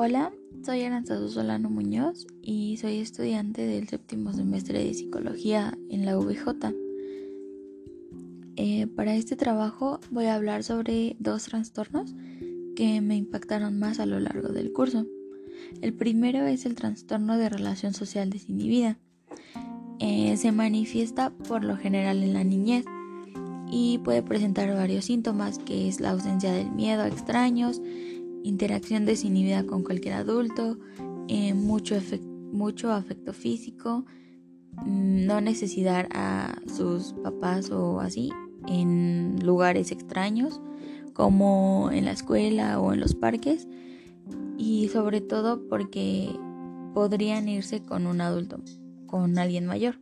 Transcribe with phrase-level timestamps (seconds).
[0.00, 0.30] Hola,
[0.64, 6.72] soy Aranzazu Solano Muñoz y soy estudiante del séptimo semestre de psicología en la VJ.
[8.54, 12.14] Eh, para este trabajo voy a hablar sobre dos trastornos
[12.76, 15.04] que me impactaron más a lo largo del curso.
[15.82, 18.98] El primero es el trastorno de relación social desinhibida.
[19.98, 22.84] Eh, se manifiesta por lo general en la niñez
[23.68, 27.82] y puede presentar varios síntomas que es la ausencia del miedo a extraños,
[28.42, 30.78] interacción desinhibida con cualquier adulto,
[31.28, 31.96] eh, mucho,
[32.52, 34.04] mucho afecto físico,
[34.84, 38.30] mm, no necesidad a sus papás o así
[38.66, 40.60] en lugares extraños
[41.12, 43.66] como en la escuela o en los parques
[44.56, 46.30] y sobre todo porque
[46.94, 48.60] podrían irse con un adulto,
[49.06, 49.98] con alguien mayor.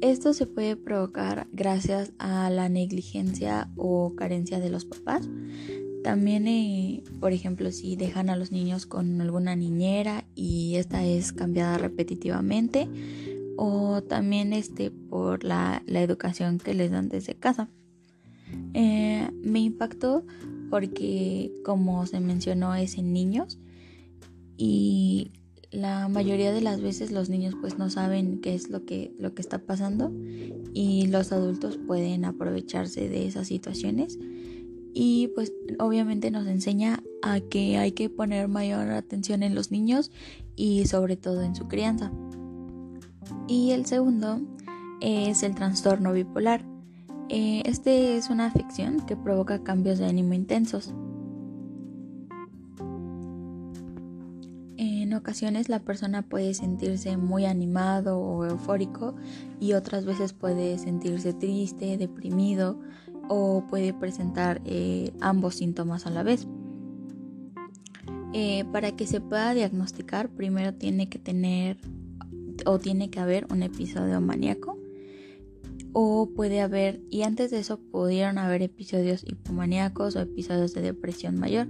[0.00, 5.28] Esto se puede provocar gracias a la negligencia o carencia de los papás.
[6.02, 11.34] También, eh, por ejemplo, si dejan a los niños con alguna niñera y esta es
[11.34, 12.88] cambiada repetitivamente,
[13.58, 17.68] o también este, por la, educación que les dan desde casa.
[18.72, 20.24] Eh, me impactó
[20.70, 23.58] porque, como se mencionó, es en niños
[24.56, 25.32] y
[25.70, 29.34] la mayoría de las veces los niños pues no saben qué es lo que, lo
[29.34, 30.12] que está pasando
[30.74, 34.18] y los adultos pueden aprovecharse de esas situaciones
[34.92, 40.10] y pues obviamente nos enseña a que hay que poner mayor atención en los niños
[40.56, 42.10] y sobre todo en su crianza.
[43.46, 44.40] Y el segundo
[45.00, 46.64] es el trastorno bipolar.
[47.28, 50.92] Eh, este es una afección que provoca cambios de ánimo intensos.
[54.82, 59.14] En ocasiones la persona puede sentirse muy animado o eufórico
[59.60, 62.80] y otras veces puede sentirse triste, deprimido
[63.28, 66.48] o puede presentar eh, ambos síntomas a la vez.
[68.32, 71.76] Eh, para que se pueda diagnosticar, primero tiene que tener
[72.64, 74.78] o tiene que haber un episodio maníaco
[75.92, 81.38] o puede haber, y antes de eso pudieron haber episodios hipomaníacos o episodios de depresión
[81.38, 81.68] mayor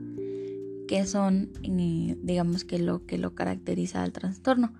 [0.90, 4.72] que son, eh, digamos que lo que lo caracteriza al trastorno.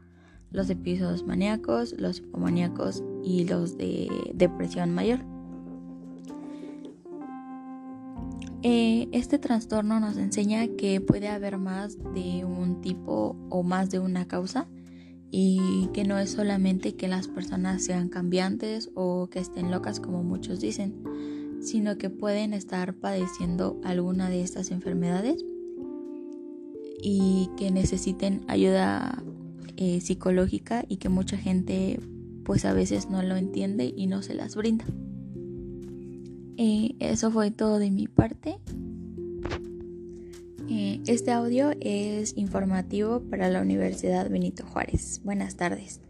[0.50, 5.20] Los episodios maníacos, los hipomaníacos y los de depresión mayor.
[8.64, 14.00] Eh, este trastorno nos enseña que puede haber más de un tipo o más de
[14.00, 14.66] una causa
[15.30, 20.24] y que no es solamente que las personas sean cambiantes o que estén locas como
[20.24, 21.04] muchos dicen,
[21.60, 25.44] sino que pueden estar padeciendo alguna de estas enfermedades
[27.02, 29.22] y que necesiten ayuda
[29.76, 32.00] eh, psicológica y que mucha gente
[32.44, 34.84] pues a veces no lo entiende y no se las brinda.
[36.56, 38.58] Eh, eso fue todo de mi parte.
[40.68, 45.20] Eh, este audio es informativo para la Universidad Benito Juárez.
[45.24, 46.00] Buenas tardes.